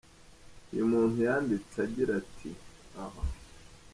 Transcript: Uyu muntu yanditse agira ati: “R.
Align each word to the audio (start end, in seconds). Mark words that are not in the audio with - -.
Uyu 0.71 0.83
muntu 0.91 1.15
yanditse 1.27 1.75
agira 1.85 2.11
ati: 2.21 2.49
“R. 3.11 3.15